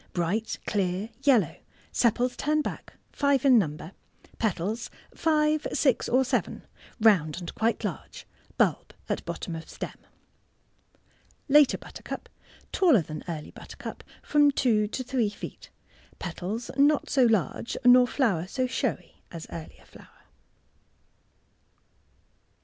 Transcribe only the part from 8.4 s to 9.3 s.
bulb at